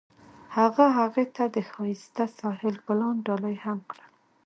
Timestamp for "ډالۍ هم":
3.25-3.79